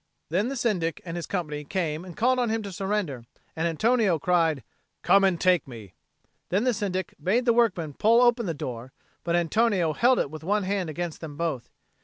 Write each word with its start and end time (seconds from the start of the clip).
Then 0.29 0.47
the 0.49 0.55
Syndic 0.55 0.99
and 1.05 1.15
his 1.15 1.27
company 1.27 1.63
came 1.63 2.03
and 2.03 2.17
called 2.17 2.39
on 2.39 2.49
him 2.49 2.63
to 2.63 2.71
surrender. 2.71 3.23
And 3.55 3.67
Antonio 3.67 4.17
cried, 4.17 4.63
"Come 5.03 5.23
and 5.23 5.39
take 5.39 5.67
me." 5.67 5.93
Then 6.49 6.63
the 6.63 6.73
Syndic 6.73 7.13
bade 7.21 7.45
the 7.45 7.53
workmen 7.53 7.93
pull 7.93 8.19
open 8.19 8.47
the 8.47 8.55
door; 8.55 8.93
but 9.23 9.35
Antonio 9.35 9.93
held 9.93 10.17
it 10.17 10.31
with 10.31 10.43
one 10.43 10.63
hand 10.63 10.89
against 10.89 11.21
them 11.21 11.37
both. 11.37 11.69